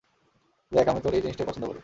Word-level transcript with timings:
দেখ, 0.71 0.87
আমি 0.87 1.01
তোর 1.01 1.13
এই 1.13 1.21
জিনিসটাই 1.21 1.47
পছন্দ 1.49 1.65
করি। 1.65 1.79